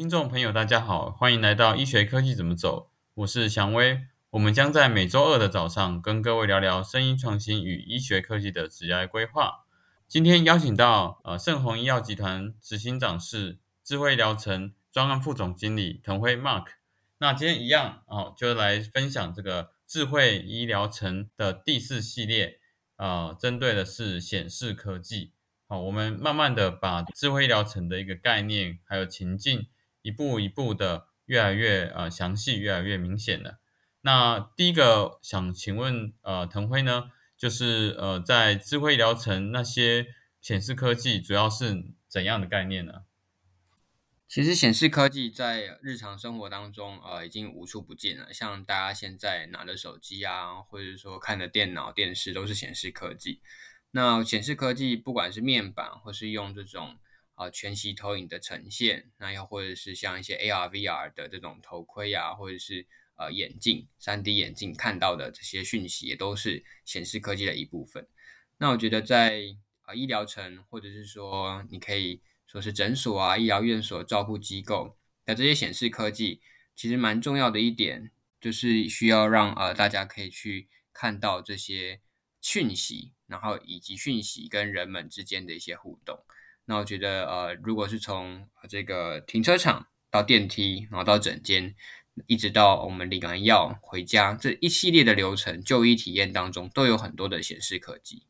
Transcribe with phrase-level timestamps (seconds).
[0.00, 4.00] 听众朋友，大家好，欢迎来到医学科技怎么走，我是祥威。
[4.30, 9.66] 我们将在每周二的早上跟各位聊聊声音创新与医学科技的职业规划。
[10.08, 16.68] 今天邀请到呃盛虹医药集团执行长是智慧疗程专案副总经理滕辉 Mark。
[17.18, 22.58] 那今天一样哦，就来分享这个智慧医疗城的第四系列，
[22.96, 25.34] 啊，针对的是显示科技。
[25.68, 29.66] 好，我们慢慢的把智慧医疗城的一个概念还有情境，
[30.02, 33.60] 一步一步的越来越呃详细，越来越明显了。
[34.02, 40.06] 那第一个想请问呃腾辉呢，就是呃在智慧疗城那些
[40.40, 43.02] 显示科技主要是怎样的概念呢？
[44.26, 53.40] 其实显示科技在日常生活当中呃已经无处不见了，像大家现在拿的手机啊，或者说看的电脑、电视都是显示科技。
[53.90, 56.96] 那显示科技，不管是面板，或是用这种
[57.40, 68.06] 啊全息投影的呈现，那又或者是像一些 AR、VR 的这种头盔啊，或者是呃眼镜、三 D 眼镜看到的这些讯息，也都是显示科技的一部分。
[68.58, 76.42] 那我觉得在啊医疗城，或者是说你可以说是诊所啊、医疗院所、照护机构的这些显示科技，
[76.76, 82.02] 其实蛮重要的一点，就是需要让呃大家可以去看到这些
[82.42, 83.14] 讯息。
[83.30, 86.18] 然后以及讯息跟人们之间的一些互动，
[86.70, 91.74] 那我觉得呃，如果是从这个停车场到电梯，然后到诊间，
[92.28, 98.22] 一直到我们领完药回家这一系列的流程，就医体验当中都有很多的显示科技。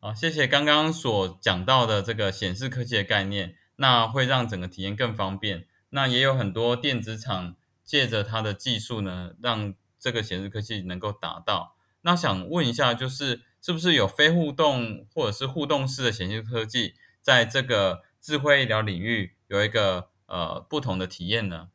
[0.00, 5.66] 好，谢谢刚刚所讲到的这个显示科技的概念，那会让整个体验更方便。
[5.90, 11.76] 那也有很多电子厂借着它的技术呢，让这个显示科技能够达到。
[12.00, 13.42] 那想问一下，就是。
[13.64, 21.68] 是不是有非互动或者是互动式的显示科技，在这个智慧医疗领域有一个呃不同的体验呢？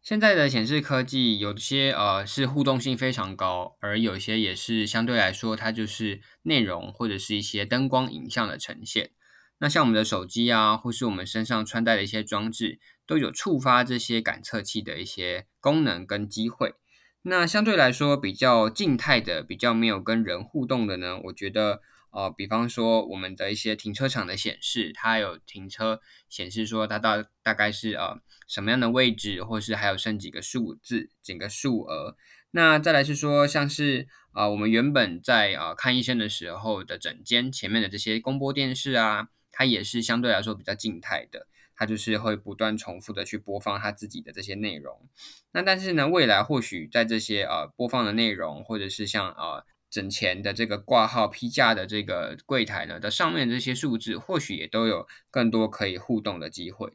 [0.00, 9.10] 现在的显示科技有些呃是互动性非常高，而有些也是相对来说它就是内容或者是一些灯光影像的呈现。
[9.58, 16.74] 那像我们的手机啊，或是我们身上穿戴的一些装置，都有触发这些感测器的一些功能跟机会。
[17.22, 21.18] 那相对来说比较静态的、比较没有跟人互动的呢？
[21.24, 32.16] 我觉得，呃，比方说我们的一些停车场的显示，它有停车显示说它到大概是呃什么样的位置，或是还有剩几个数字、整个数额。
[32.50, 41.46] 那再来是说，像是啊，我们原本在啊看医生的时候的诊间前面的这些公播电视啊，它也是相对来说比较静态的。
[41.80, 45.08] 它就是会不断重复的去播放它自己的这些内容，
[45.52, 56.92] 那但是呢，未来或许在这些呃播放的内容，或者是像呃整前的这个挂号批价的这个柜台呢的上面这些数字，或许也都有更多可以互动的机会。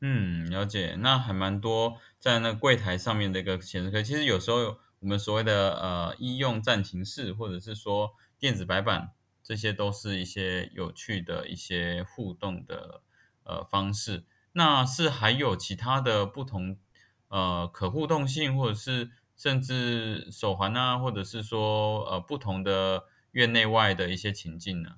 [0.00, 9.10] 嗯，了解，那还蛮多在那柜台上面的一个显示可，其实有时候我们所谓的呃医用暂停室，或者是说电子白板，
[9.42, 13.02] 这些都是一些有趣的一些互动的。
[13.42, 16.78] 呃，方式那是还有其他的不同
[17.28, 19.10] 呃可互动性，或者是
[19.40, 24.96] 甚至手环啊，或者是说呃不同的院内外的一些情境呢？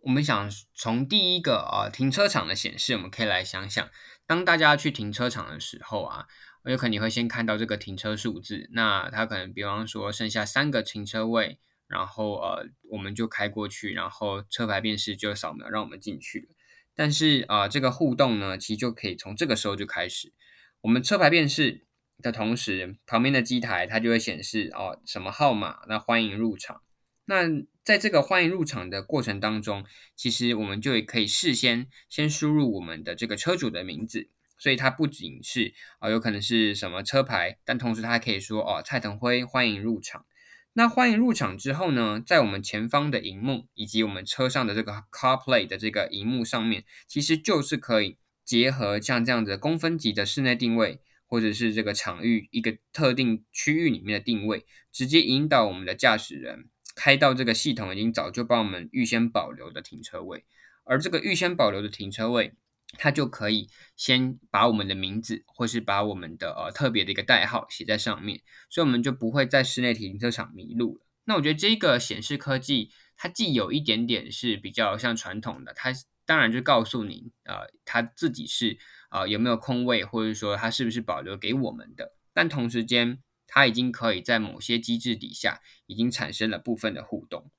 [0.00, 3.88] 我们想从第一个啊停车场的显示，我们可以来想想，
[4.26, 6.26] 当大家去停车场的时候啊，
[6.64, 16.48] 有可能你会先看到这个停车数字，那它可能比方说剩下三个停车位，然后呃我们就开过去，然后车牌辨识就扫描让我们进去。
[16.96, 20.32] 但是啊，这个互动呢，其实就可以从这个时候就开始。
[20.80, 21.86] 我们车牌辨识
[22.22, 26.82] 的同时，旁边的机台它就会显示哦什么号码，那欢迎入场。
[27.26, 27.42] 那
[27.82, 29.84] 在这个欢迎入场的过程当中，
[30.14, 34.28] 其实我们就可以事先先输入我们的这个车主的名字，
[34.58, 40.24] 所以它不仅是啊有可能是什么车牌，但同时它还可以说哦蔡腾辉欢迎入场。
[40.72, 60.44] 那欢迎入场之后呢，在我们前方的荧幕以及我们车上的这个 CarPlay 的这个荧幕上面，其实就是可以结合像这样子公分级的室内定位，或者是这个场域一个特定区域里面的定位，直接引导我们的驾驶人开到这个系统已经早就帮我们预先保留的停车位，
[60.84, 62.54] 而这个预先保留的停车位。
[62.98, 68.40] 它就可以先把我们的名字，或是把我们的呃特别的一个代号写在上面，
[68.70, 71.04] 所以我们就不会在室内停车场迷路了。
[71.24, 75.92] 那我觉得这个显示科技，它既有一点点是比较像传统的，它
[76.24, 78.78] 当然就告诉你，呃，它自己是
[79.08, 87.50] 啊有没有空位，或者说它是不是保留给我们的，但同时间它已经可以在某些机制底下已经产生了部分的互动。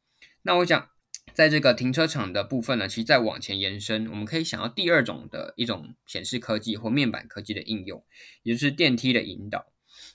[0.41, 0.89] 那我想。
[1.33, 8.03] 在这个停车场的部分呢，其实再往前延伸，我们可以想到第二种的一种显示科技或面板科技的应用，
[8.41, 9.67] 也就是电梯的引导。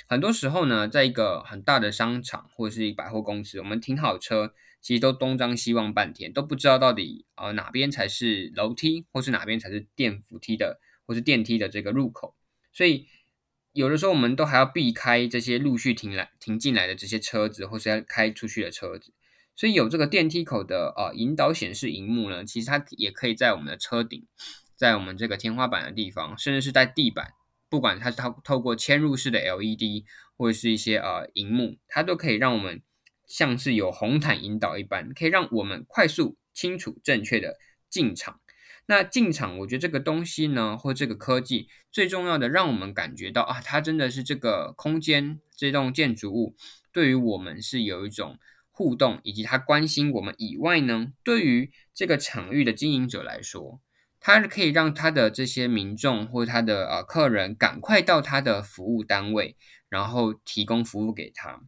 [0.09, 12.35] 很多时候呢，在一个很大的商场或者是百货公司，我们停好车，其实都东张西望半天，都不知道到底呃哪边才是楼梯，或是哪边才是电扶梯的，或是电梯的这个入口。
[12.73, 13.07] 所以
[13.73, 19.13] 有的时候我们都还要避开这些陆续停来停进来的这些车子，或是要开出去的车子。
[19.55, 24.27] 所以有这个电梯口的呃引导显示荧幕呢，其实它也可以在我们的车顶，
[24.77, 27.35] 在我们这个天花板的地方，甚至是在地板，
[27.69, 30.05] 不管它是透透过嵌入式的 LED
[30.37, 32.83] 或者是一些呃荧幕，它都可以让我们
[33.27, 37.59] 像是有红毯引导一般，可以让我们快速、清楚、正确的
[37.91, 38.41] 进场。
[38.87, 46.57] 那进场，我觉得这个东西呢，或这个科技最重要的，让我们感觉到啊，它真的是这个空间、这栋建筑物
[46.93, 48.39] 对于我们是有一种。
[48.75, 53.81] 互动以及他关心我们以外呢，对于这个场域的经营者来说，
[54.19, 59.57] 他可以让他的这些民众或他的呃客人赶快到他的服务单位，
[59.91, 61.61] 然后提供服务给他。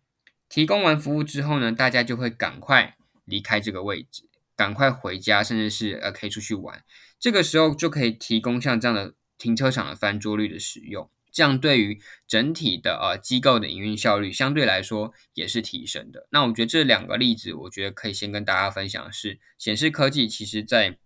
[0.49, 2.97] 提供完服务之后呢，大家就会赶快
[3.27, 4.25] 离开这个位置，
[4.57, 6.85] 赶快回家，甚至是呃可以出去玩。
[7.19, 11.11] 这个时候就可以提供像这样的停车场的翻桌率的使用。
[11.33, 16.29] 这样对于整体的呃机构的营运效率相对来说也是提升的。
[16.31, 20.97] 那我觉得这两个例子，我觉得可以先跟大家分享是，显示科技其实在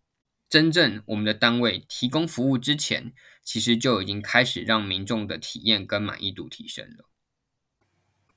[0.51, 7.09] 真正我们的单位提供服务之前，其实就已经开始让民众的体验跟满意度提升了。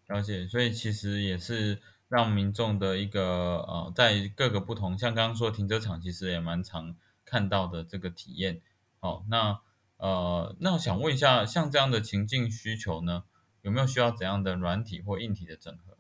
[0.08, 1.82] 了解，所以其实也是
[2.12, 8.62] 让民众的一个呃，在各个不同，像刚刚说停车场，其实也蛮常看到的这个体验。
[9.00, 9.62] 好，那。
[10.04, 13.22] 呃，那我想问一下，像这样的情境需求呢，
[13.62, 15.96] 有没有需要怎样的软体或硬体的整合？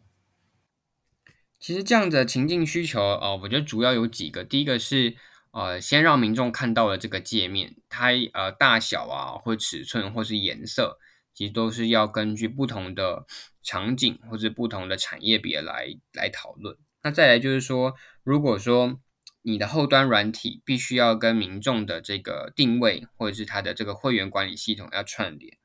[1.59, 4.43] 其实这样的情境需求，呃，我觉得主要有几个。
[4.43, 5.15] 第一个是，
[5.51, 10.97] 呃，先让民众看到了这个界面，它呃大小啊，或尺寸，或是颜色，
[11.33, 13.25] 其实都是要根据不同的
[13.63, 16.77] 场景或者不同的产业别来来讨论。
[17.03, 18.99] 那再来就是说，如果说
[19.41, 25.57] 你的后端软体必须要跟民众的这个定位，或者是它的这个会员管理系统要串联。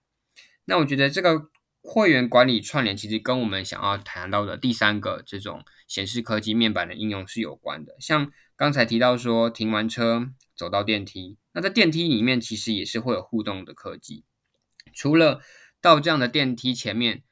[0.65, 1.51] 那我觉得这个
[1.83, 7.95] 会员管理串联，其实跟我们想要谈到的第三个这种显示科技面板的应用是有关的。
[8.01, 10.27] 像刚才提到说，停完车
[10.57, 14.25] 走到电梯，那在电梯里面其实也是会有互动的科技。
[14.97, 15.41] 除了
[15.81, 17.23] 到这样的电梯前面，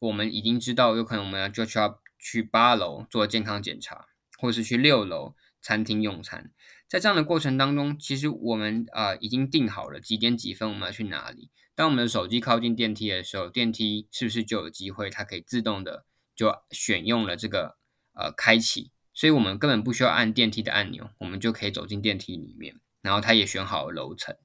[0.00, 5.34] 我们已经知道有可能我们要就需要去八楼做健康检查，或是去六楼。
[5.62, 6.52] 餐厅用餐，
[6.86, 11.50] 在这样的过程当中，其实我们啊已经定好了几点几分我们要去哪里。
[11.74, 16.04] 当我们的手机靠近电梯的时候，电梯是不是就有机会它可以自动的
[16.36, 17.76] 就选用了这个
[18.14, 18.92] 呃开启？
[19.12, 24.36] 所以我们根本不需要按电梯的按钮，我们就可以走进电梯里面，然后它也选好了楼层。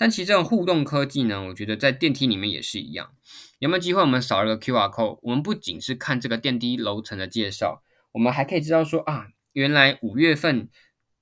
[0.00, 3.10] 但其实这种互动科技呢，我觉得在电梯里面也是一样。
[3.58, 7.82] 有没有机会我们扫了个 QR code，我们不仅是看这个电梯楼层的介绍，
[8.12, 9.26] 我们还可以知道说啊。
[9.52, 10.70] 原来五月份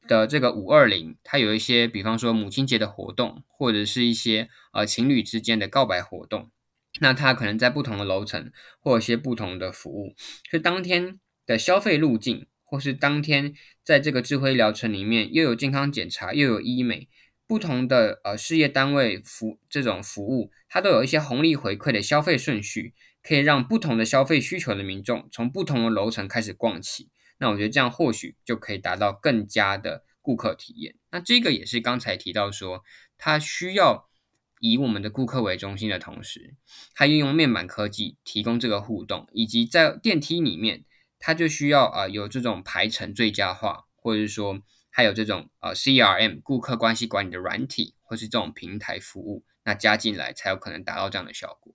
[0.07, 6.53] 的这个五二零，它有一些，比方说母亲节的活动，或者是一些呃情侣之间的告白活动，
[7.01, 10.15] 那它可能在不同的楼层，或有些不同的服务，
[10.49, 17.09] 是当天的消费路径，或是当天在这个智慧疗程里面，又有健康检查，又有医美，
[17.49, 27.09] 不同的呃事业单位服这种服务，它都有一些红利回馈的消费顺序，可以让不同的消费需求的民众从不同的楼层开始逛起。
[27.39, 30.97] 那我觉得这样或许就可以达到更加的顾客体验。
[31.11, 32.85] 那这个也是刚才提到说，
[33.17, 34.11] 它需要
[34.61, 36.55] 以我们的顾客为中心的同时，
[36.95, 40.85] 它运用面板科技提供这个互动，以及在电梯里面，
[41.19, 44.61] 它就需要啊有这种排程最佳化，或者是说
[44.99, 51.73] 还有这种呃 CRM 顾客关系管理的软体，或是这种平台服务，那加进来才有可能达到这样的效果。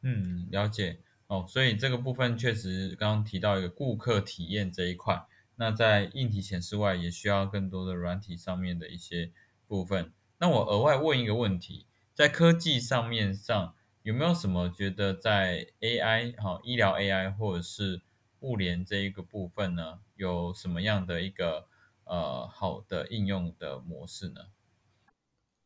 [0.00, 1.00] 嗯，了解。
[1.26, 5.26] 哦，所以这个部分确实刚刚提到一个顾客体验这一块，
[5.56, 9.30] 那在硬体显示外，也需要更多的软体上面的一些
[9.66, 10.14] 部分。
[10.38, 18.00] 那我额外问一个问题，在科技上面上有没有什么觉得在 AI 哈医疗 AI 或者是
[18.38, 21.68] 物联这一个部分呢，有什么样的一个
[22.10, 24.40] 呃好的应用的模式呢？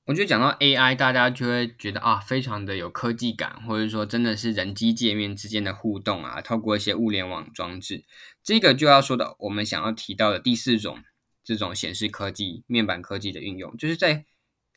[0.04, 8.04] 我觉得讲到 AI，大家就会觉得啊，非常的有科技感，或者说真的是人机界面之间的互动啊，透过一些物联网装置，
[8.42, 11.02] 这个就要说到我们想要提到的第四种
[11.42, 14.26] 这种显示科技、面板科技的运用，就是在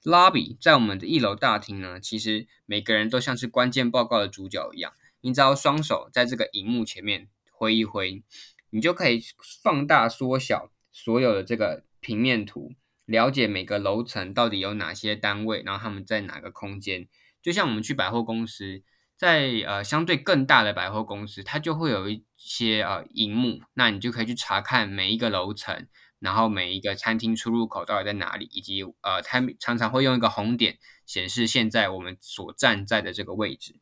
[0.05, 8.23] lobby，在我们的一楼大厅呢，其实每个人都像是关键报告的主角一样，你只要双手在这个荧幕前面挥一挥，
[8.69, 9.21] 你就可以
[9.61, 10.71] 放大、缩小。
[10.97, 12.73] 所有的这个平面图，
[13.05, 17.07] 了解每个楼层到底有哪些单位，然后他们在哪个空间。
[17.43, 18.81] 就像我们去百货公司，
[19.15, 25.87] 在呃相对更大的百货公司，它就会有一些呃荧幕，那你就可以去查看每一个楼层，
[26.19, 33.79] 然后每一个餐厅出入口到底在哪里，以及呃它常常会用一个红点显示现在我们所站在的这个位置。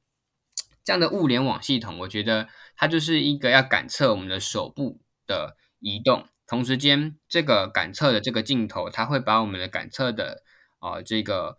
[0.83, 10.43] 这样的物联网系统，我觉得它就是一个要感测我们的手部的移动，同时间这个感测的这个镜头，它会把我们的感测的
[10.79, 11.57] 啊这个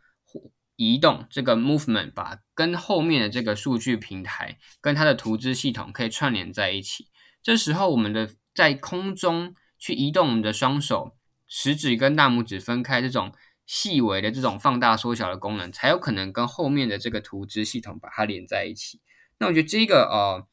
[0.77, 7.09] 移动这个 movement，把跟后面的这个数据平台跟它的图资系统可以串联在一起。
[7.43, 11.17] 这时候，我们的在空中去移动我们的双手，
[11.47, 13.33] 食指跟大拇指分开这种。
[13.69, 19.01] 细微的这种放大缩小的功能，才有可能跟后面的这个图资系统把它连在一起。
[19.39, 20.47] 那我觉得这个呃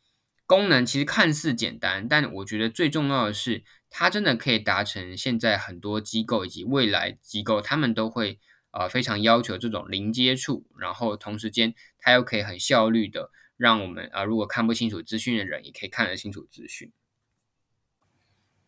[0.48, 3.64] 功能其实看似简单，但我觉得最重要的是，
[3.96, 8.40] 它真的可以达成现在很多机构以及未来机构他们都会
[8.72, 16.92] 呃非常要求这种零接触，然后同时间它又可以很效率的让我们啊如果看不清楚资讯的人也可以看得清楚资讯。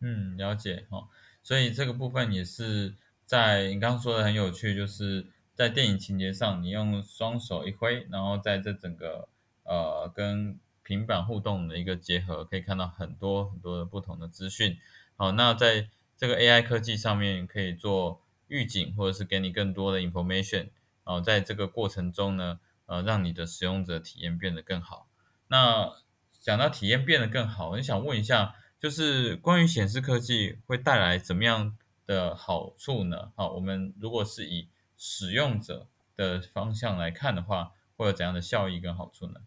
[0.00, 1.08] 嗯，了解哦。
[1.42, 2.94] 所以这个部分也是。
[3.26, 9.28] 在你刚刚说的很有趣，就是在电影情节上，你用双手一挥，然后在这整个
[9.64, 14.78] 呃跟平板互动的一个结合，可以看到很多很多的不同的资讯。
[15.16, 20.68] 好，那在这个 AI 科技上面，可以做预警，或者是给你更多的 information。
[21.04, 25.08] 哦，在这个过程中呢，呃，让你的使用者体验变得更好。
[25.48, 25.92] 那
[26.40, 31.76] 讲到体验变得更好，我想问一下，就是关于显示科技会带来怎么样？
[32.06, 33.32] 的好处呢？
[33.34, 39.40] 好，我们如果是以使用者的方向来看的话，会有怎样的效益跟好处呢？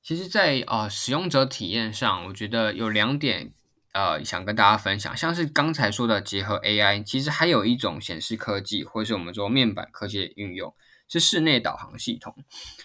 [0.00, 3.52] 其实，在啊使用者体验上，我觉得有两点
[3.94, 10.74] 呃想跟大家分享，像是刚才说的结合 AI，其实还有一种显示科技，或是我们说面板科技的运用，
[11.08, 12.34] 是室内导航系统。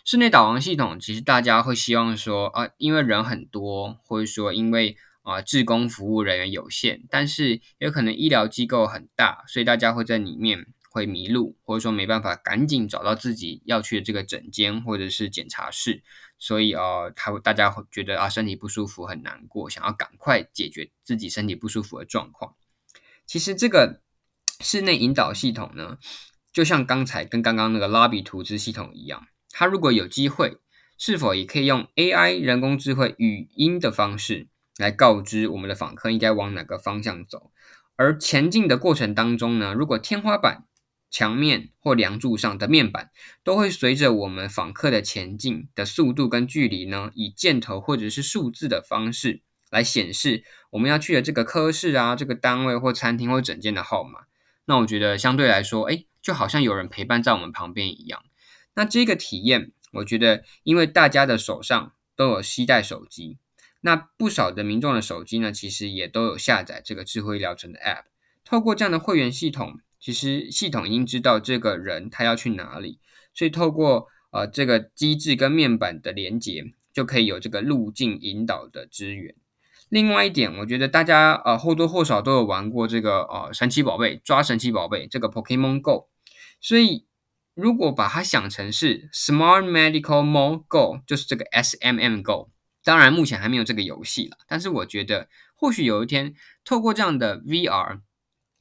[0.05, 16.03] 室内导航系统其实大家会希望说啊，因为人很多，或者说因为啊，志工服务人员有限，但是有可能医疗机构很大，所以大家会在里面会迷路，或者说没办法赶紧找到自己要去的这个诊间或者是检查室，
[16.39, 22.55] 所以啊，他大家会觉得啊身体不舒服很难过，想要赶快解决自己身体不舒服的状况。
[23.27, 24.01] 其实这个
[24.59, 25.99] 室内引导系统呢，
[26.51, 30.57] 就像刚才跟刚刚那个拉比图兹系统一样，它如果有机会，
[30.97, 34.47] 是否也可以用 AI 人工智慧语音的方式？
[34.77, 37.51] 来告知我们的访客应该往哪个方向走，
[37.97, 40.63] 而前进的过程当中呢，如果天花板、
[41.09, 43.11] 墙面或梁柱上的面板
[43.43, 54.21] 都会随着我们访客的前进的速度跟距离呢，以箭头或者是数字的方式来显示我们要去的这个科室啊、这个单位或餐厅或整间的号码，
[54.65, 58.23] 那我觉得相对来说，哎，就好像有人陪伴在我们旁边一样。
[58.75, 63.37] 那这个体验，我觉得因为大家的手上都有携带手机。
[63.81, 68.03] 那不少的民众的手机呢，其实也都有下载这个智慧医疗城的 App。
[68.43, 72.99] 透过这样的会员系统，其实系统已经知道这个人他要去哪里，
[73.33, 76.63] 所以透过呃这个机制跟面板的连接，
[76.93, 79.35] 就可以有这个路径引导的资源。
[79.89, 86.07] 另外一点，我觉得大家呃或多或少都有玩过这个呃神奇宝贝抓神奇宝贝这个 Pokemon Go，
[86.61, 87.05] 所以
[87.55, 92.51] 如果把它想成是 Smart Medical Mall Go，就是这个 SMM Go。
[92.81, 94.37] 当然，目前还没有这个游戏了。
[94.47, 97.99] 但是我觉得，或许有一天，透过这样的 VR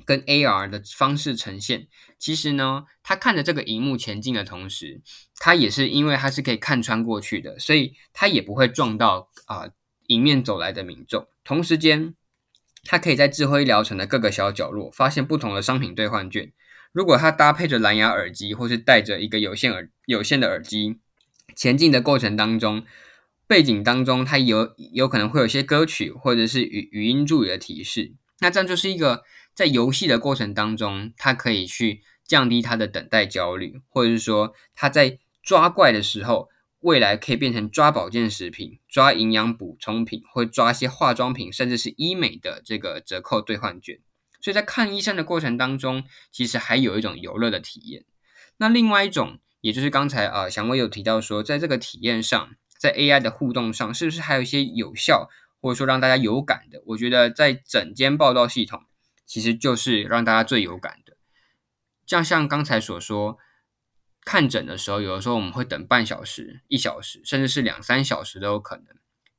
[0.08, 1.86] 跟 AR 的方式呈现，
[2.18, 5.02] 其实呢，他看着这个荧幕前进的同时，
[5.36, 9.68] 他也是因为他是可以看穿过去的，所以他也不会撞到啊
[10.06, 11.28] 迎面走来的民众。
[11.44, 12.14] 同时间，
[12.84, 16.50] 他可以在智慧医疗城的各个小角落发现不同的商品兑换券。
[16.90, 21.00] 如果他搭配着蓝牙耳机，或是带着一个有线耳有线的耳机，
[21.54, 22.86] 前进的过程当中。
[23.46, 36.48] 背景当中，它有有可能会有些歌曲或者是语语音助理的提示，那这样就是一个在游戏的过程当中，他可以去降低他的等待焦虑，或者是说他在抓怪的时候，
[36.80, 43.98] 未来可以变成抓保健食品、抓营养补充品，或抓一些化妆品，甚至是医美的这个折扣兑换券。
[44.40, 48.04] 所以在看医生的过程当中，其实还有一种游乐的体验。
[48.58, 52.50] 那另外一种，也就是刚才啊祥威有提到说，在这个体验上。
[52.78, 55.28] 在 AI 的互动上，是不是还有一些有效，
[55.60, 56.82] 或者说让大家有感的？
[56.86, 58.84] 我觉得在整间报道系统，
[59.26, 61.16] 其实就是让大家最有感的。
[62.06, 63.38] 像像刚才所说，
[64.24, 68.86] 看诊的时候，有的时候我们会等半小时、一小时，甚至是两三小时都有可能，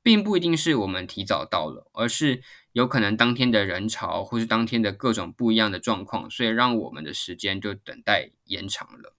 [0.02, 9.16] 并不一定是我们提早到了，而是有可能当天的人潮或是当天的各种不一样的状况，所以让我们的时间就等待延长了。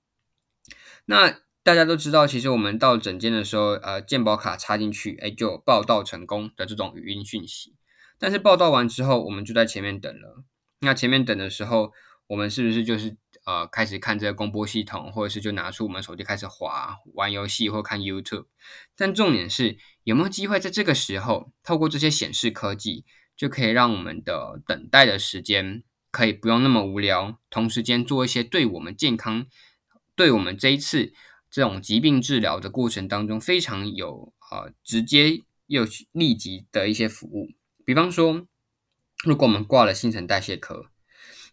[1.07, 7.75] 那大家都知道，其实我们到诊间的时候，呃，健保卡插进去，哎，就有报到成功的这种语音讯息。
[8.19, 10.43] 但是报到完之后，我们就在前面等了。
[10.81, 11.93] 那前面等的时候，
[12.29, 13.14] 我们是不是就是
[13.45, 18.47] 呃开始看这个公播系统，或者是就拿出我们手机开始滑玩游戏或看 YouTube？
[18.97, 23.05] 但重点是有没有机会在这个时候，透过这些显示科技，
[23.37, 29.47] 就可以让我们的等待的时间可以不用那么无聊，同时间做一些对我们健康、
[30.17, 31.12] 对我们这一次。
[31.50, 37.49] 这种疾病治疗的过程当中，非常有呃直接又立即的一些服务。
[37.85, 38.47] 比方说，
[39.25, 40.87] 如果我们挂了新陈代谢科，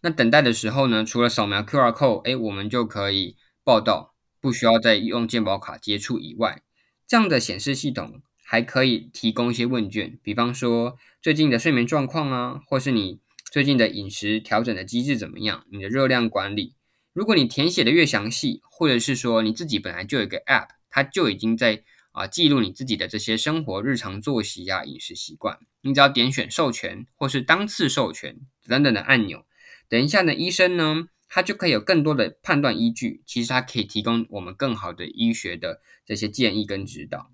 [0.00, 6.62] 那等待的时候呢，除了扫描 QR code，哎，我们就可以报到，不需要再用健保卡接触以外，
[7.06, 13.18] 这样的显示系统还可以提供一些问卷，比方说最近的睡眠状况啊，或是你
[13.50, 16.74] 最近的饮食调整的机制怎么样，你的热量管理。
[17.18, 21.82] 如果你填写的越详细，或者是说你自己本来就有一个 App，它就已经在
[22.12, 29.44] 啊记录你自己的这些生活日常作息呀、饮食习惯，你只要点选授权或是当次授权等等的按钮，
[29.88, 37.32] 等一下呢，医生呢他就可以有更多的判断依据，其实他可以提供我们更好的医学的这些建议跟指导。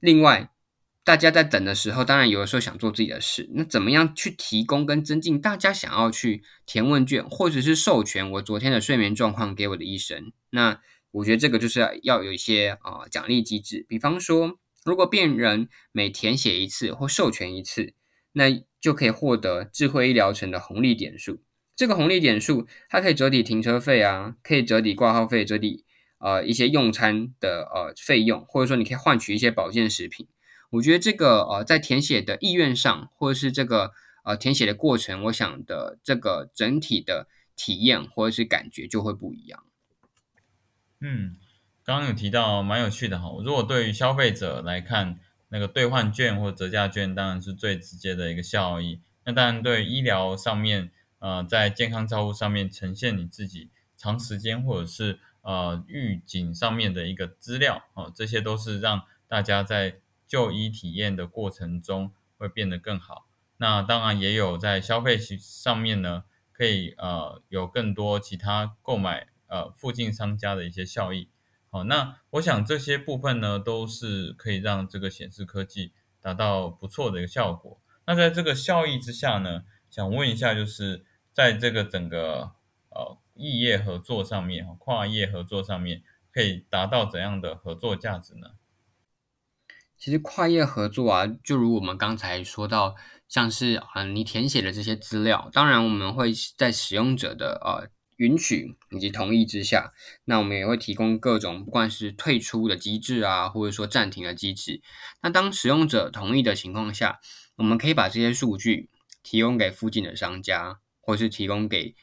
[0.00, 0.50] 另外。
[1.04, 3.50] 大家在等的时候，当然有的时候想做自己的事。
[3.52, 10.32] 那怎么样去提供跟增进大家想要去填问卷，或者是授权我昨天的睡眠状况给我的医生？
[10.48, 10.80] 那
[11.10, 13.84] 我觉得这个就是要有一些啊奖励机制。
[13.86, 17.92] 比方说，如果病人每填写一次或授权一次，
[18.32, 21.42] 那就可以获得智慧医疗城的红利点数。
[21.76, 25.84] 这个红利点数它可以折抵停车费啊，可以折抵挂号费，折抵
[26.18, 30.26] 呃一些用餐的呃费用，或者说你可以换取一些保健食品。
[30.74, 33.92] 我觉得这个呃，在填写的意愿上，或者是这个
[34.24, 39.62] 呃填写的过程，我想的这个整体的体验或者是感觉就会不一样。
[41.00, 41.36] 嗯，
[41.84, 43.28] 刚刚有提到蛮有趣的哈。
[43.44, 49.00] 如果对于消费者来看，那个兑换券或折价券当然是最直接的一个效益。
[49.24, 60.00] 那当然对医疗上面，呃，在健康照护上面呈现你自己长时间或者是呃预警上面的一个资料哦，这些都是让大家在。
[60.34, 63.28] 就医体验的过程中会变得更好。
[63.58, 71.28] 那当然也有在消费上面呢，可以呃有更多其他购买呃附近商家的一些效益。
[71.70, 77.80] 好，那我想这些部分呢都是可以让这个显示科技达到不错的一个效果。
[78.06, 82.54] 那在这个效益之下呢，想问一下，就是在这个整个
[82.90, 88.50] 呃异业合作上面，跨业合作上面，可以达到怎样的合作价值呢？
[89.98, 92.94] 其实跨业合作啊，就如我们刚才说到，
[93.28, 99.92] 像是啊你填写的这些资料，当然我们会在使用者的呃允许以及同意之下，
[100.24, 104.82] 那我们也会提供各种不管是退出的机制啊，或者说暂停的机制。
[105.22, 107.18] 那当使用者同意的情况下，
[107.56, 108.90] 我们可以把这些数据
[109.22, 111.94] 提供给附近的商家，或是提供给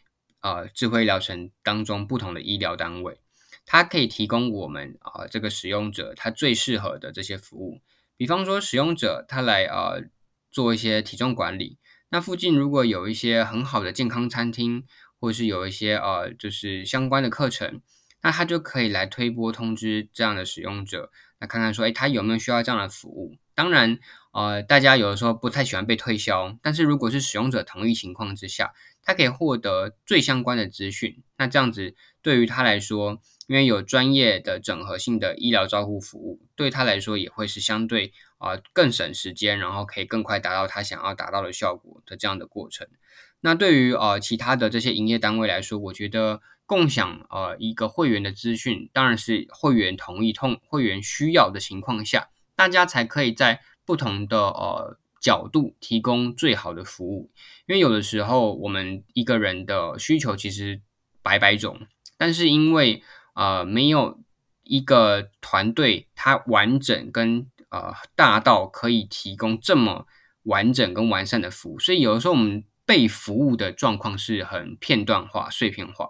[0.41, 3.19] 呃智慧疗程当中不同的医疗单位。
[3.65, 7.79] 它可以提供我们啊这个使用者他最适合的这些服务，
[8.17, 10.03] 比方说使用者他来呃
[10.51, 11.77] 做一些体重管理，
[12.09, 14.83] 那附近如果有一些很好的健康餐厅，
[15.19, 17.81] 或者是有一些呃就是相关的课程，
[18.21, 23.37] 那他就可以来推播通知这样的使用者，那看看说哎他有没有需要这样的服务。
[23.55, 23.99] 当然
[24.33, 33.21] 呃大家有的时候不太喜欢被推销，但是如果是使用者同意情况之下，他可以获得最相关的资讯，那这样子对于他来说。
[33.51, 42.87] 因为有专业的整合性的医疗照护服务，对他来说也会是相对啊更省时间，然后可以更快达到他想要达到的效果的这样的过程。
[43.41, 57.29] 那对于呃其他的这些营业单位来说，我觉得共享呃一个会员的资讯，当然是会员同意、通会员需要的情况下，大家才可以在不同的呃角度提供最好的服务。
[57.65, 60.79] 因为有的时候我们一个人的需求其实
[61.21, 61.81] 百百种，
[62.17, 63.03] 但是因为
[63.33, 64.19] 呃，没有
[64.63, 70.05] 一个团队，它完整跟呃大到可以提供这么
[70.43, 76.09] 完整跟完善的服务，所以有的时候我们被服务的状况是很片段化、碎片化。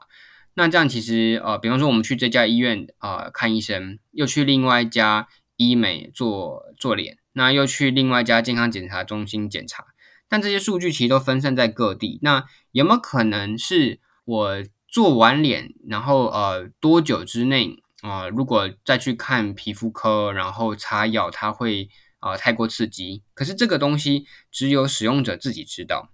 [0.55, 9.85] 那这样其实呃，比方说我们去这家医院啊看医生，又去另外一家医美做做脸，那又去另外一家健康检查中心检查，
[10.27, 12.19] 但这些数据其实都分散在各地。
[12.23, 14.63] 那有没有可能是我？
[14.91, 18.27] 做完脸，然后呃多久之内啊？
[18.27, 23.23] 如果再去看皮肤科，然后擦药，它会啊太过刺激。
[23.33, 26.09] 可是这个东西只有使用者自己知道，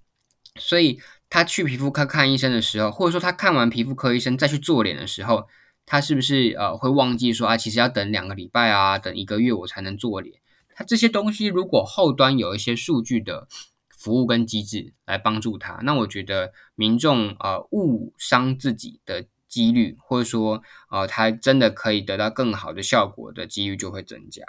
[0.60, 5.48] 所以他去皮肤科看医生的时候，或者说他看完皮肤科医生再去做脸的时候，
[5.86, 10.40] 他是不是呃会忘记说啊，其实要等两个礼拜啊，等一个月我才能做脸？
[10.76, 13.48] 他这些东西如果后端有一些数据的
[14.08, 24.46] 服务跟机制来帮助他，那我觉得民众呃误伤自己的几率，或者说呃他真的可以得到更好的效果的几率就会增加。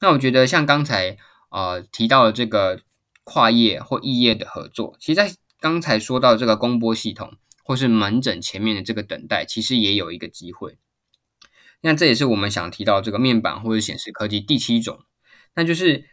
[0.00, 1.16] 那我觉得像刚才
[1.50, 2.80] 呃提到的这个
[3.22, 10.78] 跨业或异业的合作，其实在刚才说到这个公播系统或是门诊前面的这个等待，其实也有一个机会。
[11.82, 14.98] 那这也是我们想提到这个面板或者显示科技第七种。
[15.54, 16.04] 那就是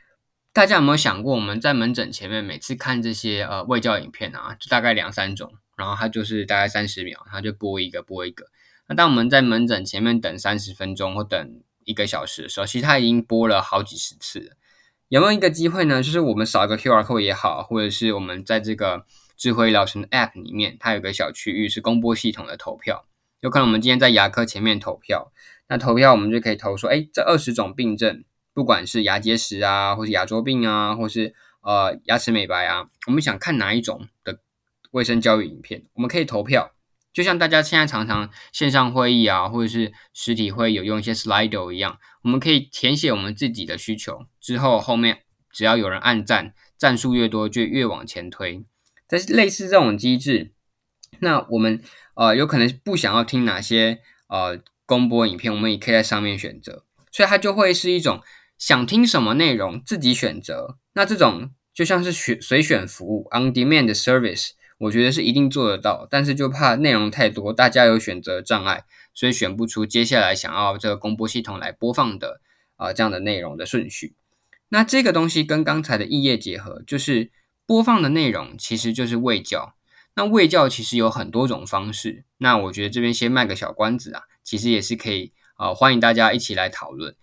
[0.54, 8.46] 大家有没有想过，我们在门诊前面每次看这些呃卫教影片啊，就大概两三种，然后它就是大概三十秒，它就播一个播一个。
[8.88, 14.52] 那当我们在门诊前面等三十分钟或等一个小时的时候，其实它已经播了好几十次了。
[15.08, 16.04] 有没有一个机会呢？
[16.04, 23.08] 就是我们扫一个 QR code 也好，或者是我们在这个智慧疗程 App 里面，它有个小区域是公播系统的投票。
[23.39, 25.32] 有可能我们今天在牙科前面投票，
[25.68, 28.24] 那投票我们就可以投说，哎，这二十种病症。
[28.54, 34.39] 不管是牙结石啊，或是牙周病啊，或是呃牙齿美白啊，我们想看哪一种的
[34.92, 36.72] 卫生教育影片，我们可以投票。
[37.12, 45.20] 就像大家现在常常线上会议啊，或者是实体会有用一些 Slido 一样，我们可以填写我们自己的需求，之后后面
[45.52, 48.63] 只要有人按赞，赞数越多就越往前推。
[49.08, 50.54] 但是类似这种机制，
[51.20, 51.82] 那我们
[52.16, 58.22] 呃有可能不想要听哪些呃公播影片，我们也可以在上面选择，所以它就会是一种。
[58.58, 72.42] 想听什么内容自己选择，那这种就像是选随选服务 （on demand service），我觉得是一定做得到，但是就怕内容太多，大家有选择障碍，所以选不出接下来想要这个公播系统来播放的
[72.76, 74.16] 啊这样的内容的顺序。
[74.70, 77.32] 那这个东西跟刚才的异业结合，就是
[77.66, 79.76] 播放的内容其实就是喂教。
[80.16, 87.16] 那喂教其实有很多种方式，那我觉得这边先卖个小关子啊，其实也是可以啊，欢迎大家一起来讨论。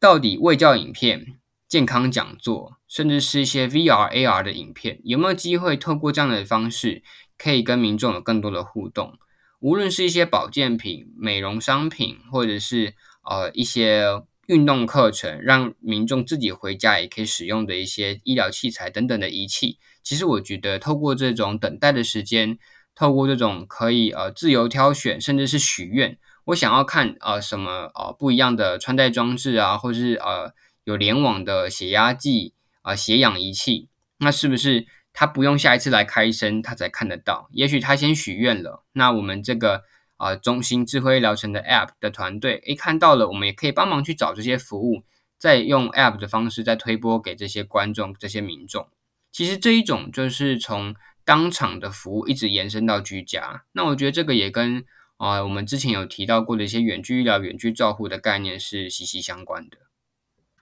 [0.00, 7.02] 到底卫教影片、健康讲座，甚至是一些 VR、AR 的影片，有没有机会透过这样的方式，
[7.36, 9.18] 可以跟民众有更多的互动？
[9.60, 12.94] 无论是一些保健品、美容商品，或者是
[13.28, 14.04] 呃一些
[14.46, 22.58] 运动课程，让民众自己回家也可以使用的一些医疗器材等等的仪器，其实我觉得透过这种等待的时间，
[22.94, 26.18] 透过这种可以呃自由挑选，甚至是许愿。
[26.48, 37.50] 我想要看呃什么呃不一样的穿戴装置啊，或者是呃有联网的血压计啊血氧仪器，那是不是他不用下一次来开医生他才看得到？
[37.52, 39.82] 也许他先许愿了，那我们这个
[40.16, 45.02] 啊中心智慧疗程的 App 的团队诶看到了，我们也可以帮忙去找这些服务，
[45.38, 48.88] 再用 App 的方式再推播给这些观众、这些民众。
[49.30, 50.94] 其实这一种就是从
[51.26, 54.86] 当场的服务一直延伸到居家，那我觉得这个也跟。
[55.18, 59.76] 啊，我们之前有提到过的一些远距医疗、远距照护的概念是息息相关的。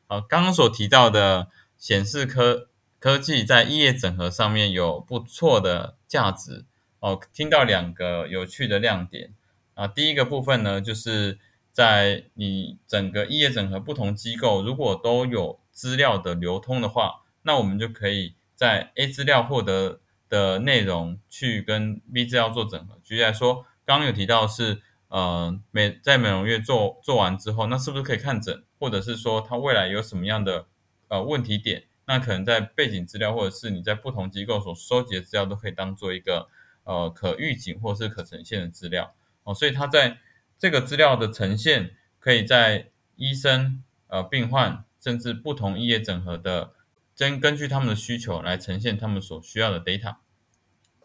[0.07, 6.65] 呃，刚刚所提到的显示科科技在医业整合上面有不错的价值
[7.01, 7.21] 哦。
[7.35, 9.35] 听到两个有趣的亮点
[9.75, 11.39] 啊，第一个部分呢，就是
[11.71, 22.99] 在你整个医业整合不同机构如果都有资料的流通的话，那我们就可以在 A 资料获得的内容去跟 B 资料做整合。
[23.05, 23.67] 举例来说。
[23.87, 30.67] 刚刚有提到是，呃，美在美容院做做完之后，那是不是可以看诊，或者是说他未来有什么样的
[31.09, 31.85] 呃问题点？
[32.09, 36.49] 那可能在背景资料，或者是你在不同机构所收集的资料，都可以当做一个
[36.85, 39.55] 呃可预警或是可呈现的资料哦。
[39.55, 40.19] 所以它在
[40.59, 46.73] 这个资料的呈现，可以在医生、呃病患，甚至不同医业整合的，
[47.17, 50.17] 根根据他们的需求来呈现他们所需要的 data。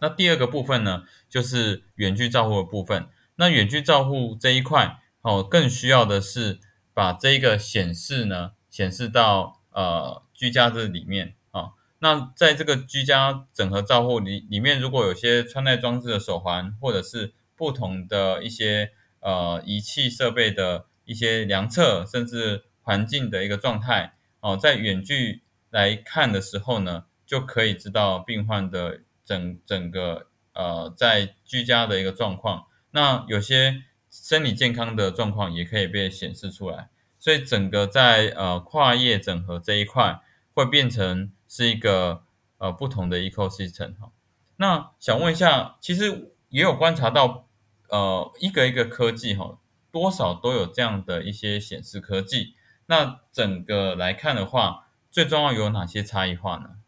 [0.01, 3.07] 那第二个部分呢，就是远距照护的部分。
[3.35, 6.59] 那远距照护这一块，哦，更需要的是
[6.91, 11.73] 把这个显示呢，显示到呃居家这里面啊。
[11.99, 29.01] 那在这个居家整合照护里里面，如果有些穿戴装置的手环，或者是不同的一些呃仪器设备的一些量测，甚至环境的一个状态，哦，在远距来看的时候呢，就可以知道病患的。
[29.31, 40.19] 整整个呃，在居家的一个状况，那有些生理健康的状况也可以被显示出来，所以整个在呃跨业整合这一块
[40.53, 42.23] 会变成是一个
[42.57, 44.11] 呃不同的 ecosystem 哈。
[44.57, 47.47] 那想问一下，其实也有观察到
[47.87, 49.59] 呃一个一个科技哈，
[49.93, 52.55] 多少都有这样的一些显示科技。
[52.87, 56.80] 那整个来看的话，最重要有哪些差异化呢？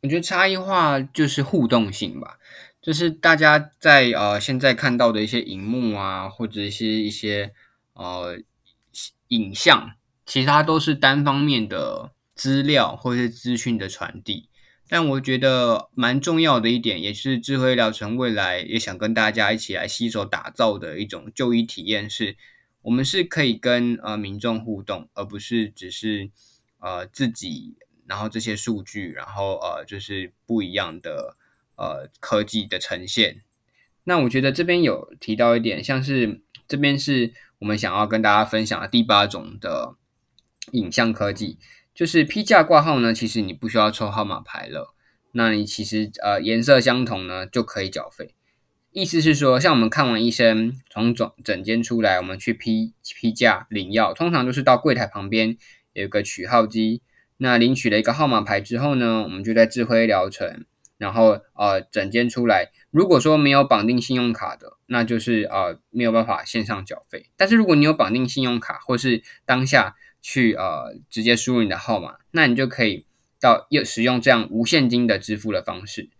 [0.00, 2.38] 我觉得差异化就是互动性吧，
[2.80, 7.52] 就是大家在呃现在看到的一些荧幕啊，或者一些一些
[7.94, 8.38] 呃
[9.26, 9.90] 影像，
[10.24, 14.48] 其他都是单方面的资料或者是资讯的传递。
[14.88, 22.36] 但我觉得蛮重要的一点，也是智慧疗程未来也想跟大家一起来携手打造的一种就医体验，是
[22.82, 26.30] 我们是可以跟呃民众互动，而不是只是
[26.78, 27.74] 呃自己。
[28.08, 31.36] 然后这些数据，然后呃，就是不一样的
[31.76, 33.42] 呃科技的呈现。
[34.04, 39.96] 那我觉得这边有提到一点，像是这边是我们想要跟大家分享的第八种的
[40.72, 41.58] 影像科技，
[41.94, 44.94] 就是批价挂号呢，其实你不需要抽号码牌了，
[45.32, 48.34] 那你其实呃颜色相同呢就可以缴费。
[48.90, 55.58] 意思是说，像我们看完医生从诊诊间出来，我们去批批价领药，通常都是到柜台旁边
[55.92, 57.02] 有一个取号机。
[57.38, 60.64] 那领取了一个号码牌之后呢，我们就在智慧疗程，
[60.98, 62.70] 然后呃整间出来。
[62.90, 67.30] 如果说没有绑定信用卡的，那就是呃没有办法线上缴费。
[67.36, 73.06] 但是如果你有绑定信用卡，或是当下去呃直接输入你的号码，那你就可以
[73.40, 76.10] 到又使用这样无现金的支付的方式。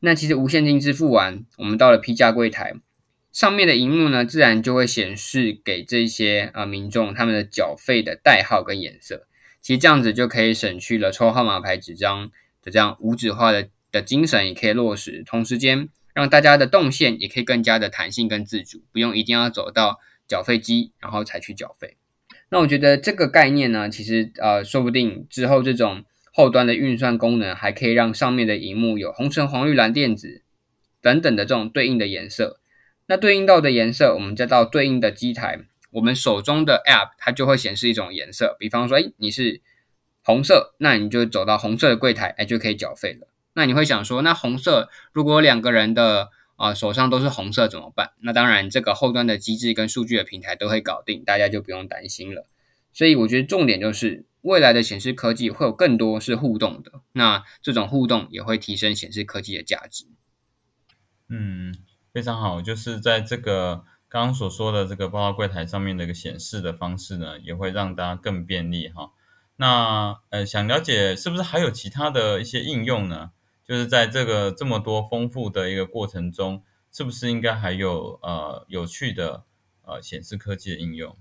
[0.00, 2.74] 那其实无现金支付完，我们到了批价柜台
[3.32, 9.27] 上面的荧幕呢，自然就会显示给这些呃民众他们的缴费的代号跟颜色。
[9.68, 12.30] 其实这样子就可以省去了抽号码牌纸张
[12.62, 15.22] 的这样无纸化的的精神，也可以落实。
[15.26, 21.98] 同时间，让大家的动线也可以更加的弹性跟自主，不用一定要走到缴费机然后才去缴费。
[22.48, 26.02] 那我觉得这个概念呢，其实呃，说不定之后这种
[26.32, 30.40] 后端的运算功能，还可以让上面的荧幕有红橙黄绿蓝靛紫
[31.02, 32.58] 等等的这种对应的颜色。
[33.06, 35.66] 那对应到的颜色，我们再到对应的机台。
[35.90, 39.62] 我们手中的 App 它就会显示一种颜色，比方说，哎，你是
[40.22, 43.28] 红色，那你就走到红色的柜台，哎，就可以缴费了。
[43.54, 48.10] 那你会想说，那红色如果两个人的啊手上都是红色怎么办？
[48.20, 52.46] 那当然，这个后端的机制跟数据的平台都会搞定，大家就不用担心了。
[52.92, 60.04] 所以我觉得重点就是未来的显示科技会有更多是互动的，那这种互动也会提升显示科技的价值。
[61.30, 61.74] 嗯，
[62.12, 63.84] 非常好，就是在这个。
[64.10, 69.10] 刚刚所说的这个报告柜台上面的一个显示的方式呢，也会让大家更便利哈。
[69.56, 73.32] 那呃，想了解是不是还有其他的一些应用呢？
[73.66, 79.44] 就是在这个这么多丰富的一个过程中，是不是应该还有呃有趣的
[79.82, 81.14] 呃显示科技的应用？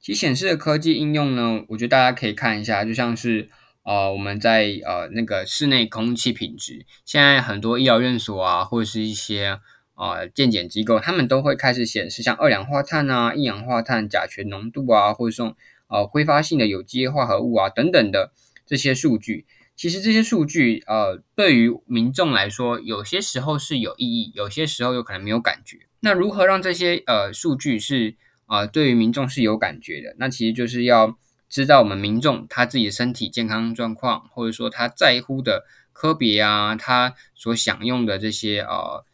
[0.00, 3.48] 其实显示的科技应用呢，我觉得大家可以看一下，就像是
[3.84, 9.60] 呃我们在呃那个室内空气品质，现在很多医疗院所啊，或者是一些。
[9.98, 15.56] 啊，健检机构他们都会开始显示像二氧化碳啊、一氧化碳、甲醛浓度啊，或者说
[15.88, 18.30] 呃挥发性的有机化合物啊等等的
[18.64, 19.44] 这些数据。
[19.74, 25.78] 其实这些数据呃对于民众来说，有些时候是有意义，有些时候有可能没有感觉。
[25.98, 28.14] 那如何让这些呃数据是
[28.46, 30.14] 啊对于民众是有感觉的？
[30.18, 39.04] 那其实就是要知道我们民众他自己的身体健康状况，或者说他在乎的科别啊，他所享用的这些呃。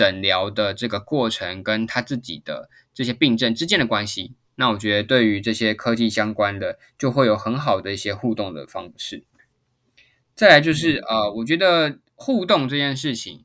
[0.00, 9.24] 诊疗的这个过程跟他自己的这些病症之间的关系，那我觉得对于这些科技相关的，就会有很好的一些互动的方式。
[10.34, 13.44] 再来就是呃，我觉得互动这件事情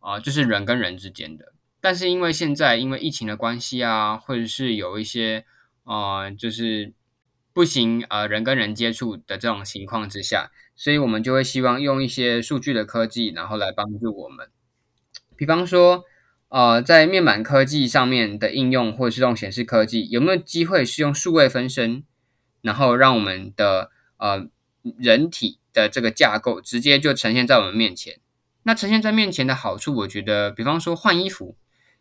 [0.00, 1.54] 啊，就是人跟人之间的。
[1.80, 5.46] 但是因为现在因为疫情的关系啊，或者是有一些
[5.84, 6.92] 啊，就是
[7.54, 14.50] 不行呃人跟人接触的这种情况之下，所以我们就会希望用一些数据的科技，然后来帮助我们。
[15.36, 16.04] 比方说，
[16.48, 22.04] 呃，在面板科技上面的应用，或者是这种显示科技，有没有机会是用数位分身，
[22.62, 24.46] 然后让我们的呃
[24.98, 28.20] 人体的这个架构直接就呈现在我们面前？
[28.62, 31.56] 那呈现在面前的好处，我觉得，比方说换衣服，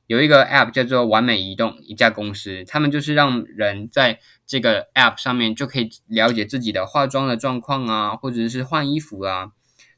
[0.07, 9.51] 有一个 App 叫做完美移动，一家公司，他们就是让人在这个 App 上面就可以了解自己的化妆的状况啊，或者是换衣服啊。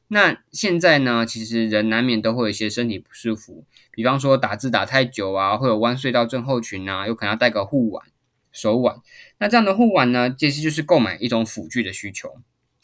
[0.08, 8.06] 那现在呢，其实人难免都会有一些身体不舒服，比方说打字打太久啊，会有弯隧道症候群啊，有可能要戴个护腕、
[8.52, 9.02] 手腕。
[9.40, 12.38] 那这样的护腕呢，其实就是购买一种辅具的需求，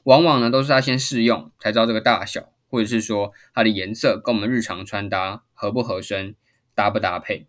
[0.04, 6.36] 往往呢都是要先试用才知道这个大小，或者是说它的颜色跟我们日常穿搭合不合身、
[6.74, 7.46] 搭不搭配。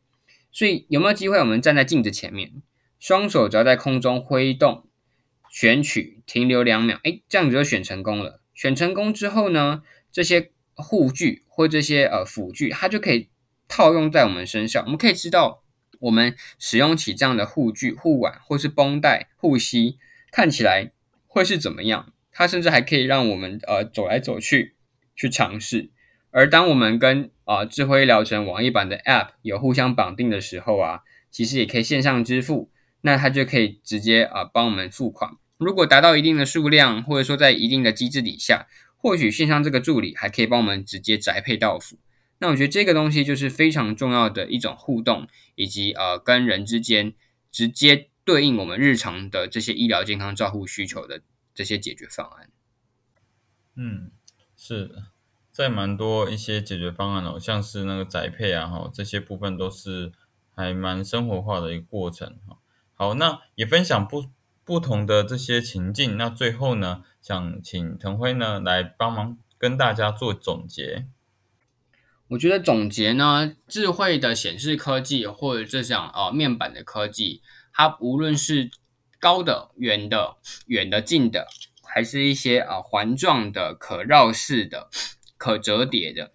[0.53, 2.53] 所以有没有机会，我们站在镜子前面，
[3.01, 4.87] 双手只要在空中挥动、
[5.51, 8.42] 选取、停留两秒，哎，这样子就选成功了。
[8.55, 13.29] 选成功之后呢，这些护具或这些呃辅具，它就可以
[13.69, 14.83] 套用在我们身上。
[14.85, 15.63] 我们可以知道，
[16.01, 19.99] 我们使用起这样的护具、护腕或是绷带、护膝，
[20.31, 20.93] 看起来
[21.27, 22.13] 会是怎么样？
[22.31, 24.75] 它甚至还可以让我们呃走来走去
[25.15, 25.91] 去尝试。
[26.31, 32.71] 而当我们跟啊智慧医疗城网页版的 App 有互相绑定的时候啊，其实也可以线上支付，
[33.03, 35.33] 那它就可以直接啊帮我们付款。
[35.65, 41.99] 如果达到一定的数量，或者说在一定的机制底下，或许线上这个助理还可以帮我们直接宅配到付。
[42.39, 47.15] 那我觉得这个东西就是非常重要的一种互动，以及呃跟人之间
[47.51, 51.23] 直接对应我们日常的这些医疗健康照护需求的
[51.55, 52.51] 这些解决方案。
[53.77, 54.11] 嗯，
[54.57, 55.07] 是的，
[55.51, 60.13] 在蛮多一些解决方案哦，像是那个宅配啊，哈，这些部分都是
[60.55, 62.59] 还蛮生活化的一个过程哈。
[62.95, 64.27] 好，那也分享不
[64.65, 66.17] 不同的这些情境。
[66.17, 71.07] 那最后呢，想请腾辉呢来帮忙跟大家做总结。
[72.29, 77.43] 我觉得总结呢，智慧的显示科技或者这项呃面板的科技，
[77.75, 78.71] 它无论是
[79.21, 81.47] 高的、远的、远的、近的，
[81.83, 84.89] 还是一些啊环状的、可绕式的、
[85.37, 86.33] 可折叠的，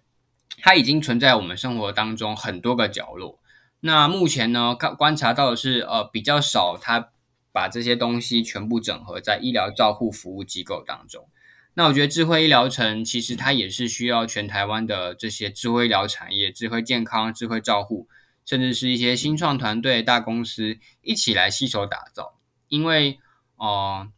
[0.60, 3.40] 它已经存在我们生活当中很多个角落。
[3.80, 7.10] 那目前呢，看观察到的是，呃，比较少，它
[7.58, 11.28] 把这些东西全部整合在医疗照护服务机构当中。
[11.74, 18.06] 那我觉得智慧医疗城其实它也是需要全台湾的这些智慧医疗产业、智慧健康、智慧照护，
[18.44, 22.38] 甚至是一些新创团队、大公司一起来携手打造。
[22.68, 23.18] 因为
[23.56, 24.08] 呃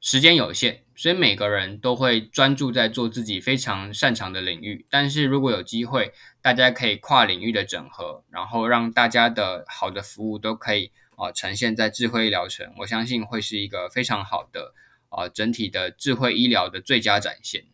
[0.00, 4.84] 时间有限，所以每个人都会专注在做自己非常擅长的领域。
[4.90, 14.74] 但是如果有机会，大家可以跨领域的整合，然后让大家的好的服务都可以啊呈现在智慧医疗城，我相信会是一个非常好的。
[15.12, 17.64] 啊，整体的智慧医疗的最佳展现。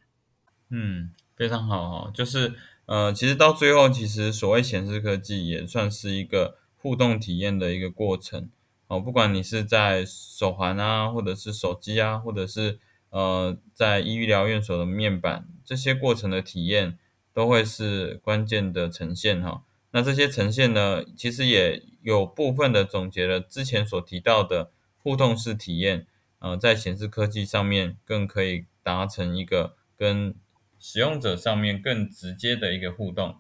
[0.71, 2.55] 嗯，非常好哈，就是
[2.87, 8.49] 呃，其实到最后，其实所谓显示科技也算是一个互动体验的一个过程。
[8.87, 12.79] 哦，不管你是在手环啊，或者是手机啊，或者是
[13.11, 16.97] 呃，在医疗院所的面板，这些过程的体验
[17.35, 19.63] 都会是关键的呈现哈。
[19.97, 26.07] 那这些呈现呢，其实也有部分的总结了之前所提到的互动式体验。
[26.39, 30.35] 呃，在显示科技上面更可以达成一个跟
[30.79, 33.37] 使用者上面更直接的一个互动。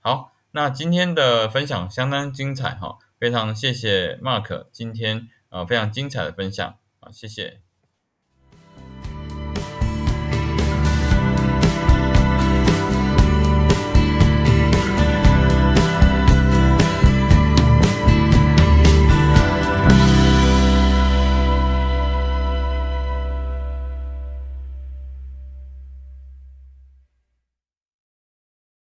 [0.00, 7.67] 好，那今天的分享相当精彩哈，非常谢谢 Mark 今天呃非常精彩的分享啊，谢谢。